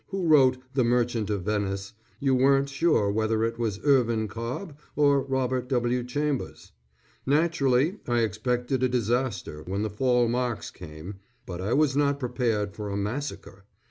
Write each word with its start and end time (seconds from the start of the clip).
who 0.07 0.25
wrote 0.25 0.57
"The 0.73 0.83
Merchant 0.83 1.29
of 1.29 1.43
Venice," 1.43 1.93
you 2.19 2.33
weren't 2.33 2.69
sure 2.69 3.11
whether 3.11 3.43
it 3.43 3.59
was 3.59 3.79
Irvin 3.83 4.27
Cobb 4.27 4.75
or 4.95 5.21
Robert 5.21 5.69
W. 5.69 6.03
Chambers. 6.03 6.71
Naturally, 7.27 7.99
I 8.07 8.21
expected 8.21 8.81
a 8.81 8.89
disaster 8.89 9.61
when 9.67 9.83
the 9.83 9.91
fall 9.91 10.27
marks 10.27 10.71
came, 10.71 11.17
but 11.45 11.61
I 11.61 11.73
was 11.73 11.95
not 11.95 12.19
prepared 12.19 12.73
for 12.73 12.89
a 12.89 12.97
massacre. 12.97 13.65